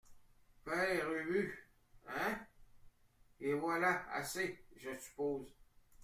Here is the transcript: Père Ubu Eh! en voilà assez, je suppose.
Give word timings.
Père 0.65 1.05
Ubu 1.11 1.67
Eh! 3.39 3.53
en 3.53 3.59
voilà 3.59 4.03
assez, 4.13 4.57
je 4.75 4.89
suppose. 4.97 5.53